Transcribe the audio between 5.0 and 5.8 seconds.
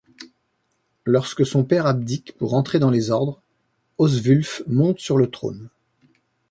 le trône.